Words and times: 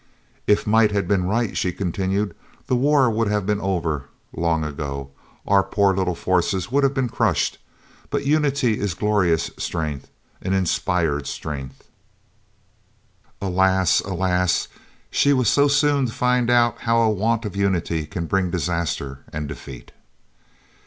"If 0.47 0.65
might 0.65 0.91
had 0.91 1.07
been 1.07 1.25
right," 1.25 1.55
she 1.55 1.71
continued, 1.71 2.35
"the 2.65 2.75
war 2.75 3.07
would 3.07 3.27
have 3.27 3.45
been 3.45 3.61
over 3.61 4.05
long 4.33 4.63
ago 4.63 5.11
our 5.47 5.61
poor 5.61 5.95
little 5.95 6.15
forces 6.15 6.71
would 6.71 6.83
have 6.83 6.95
been 6.95 7.07
crushed 7.07 7.59
but 8.09 8.25
unity 8.25 8.79
is 8.79 8.95
glorious 8.95 9.51
strength, 9.59 10.09
an 10.41 10.53
inspired 10.53 11.27
strength." 11.27 11.87
Alas, 13.39 13.99
alas, 13.99 14.65
that 14.65 15.15
she 15.15 15.33
was 15.33 15.47
so 15.49 15.67
soon 15.67 16.07
to 16.07 16.11
find 16.11 16.49
out 16.49 16.79
how 16.79 16.99
a 17.01 17.09
want 17.11 17.45
of 17.45 17.55
unity 17.55 18.07
can 18.07 18.25
bring 18.25 18.49
disaster 18.49 19.19
and 19.31 19.47
defeat! 19.47 19.91